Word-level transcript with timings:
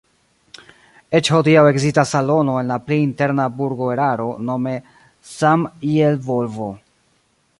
Eĉ 1.19 1.27
hodiaŭ 1.33 1.65
ekzistas 1.71 2.13
salono 2.15 2.55
en 2.61 2.73
la 2.73 2.79
pli 2.87 2.97
interna 3.09 3.45
burgoeraro 3.59 4.27
nome 4.49 4.75
"Samielvolbo". 5.35 6.71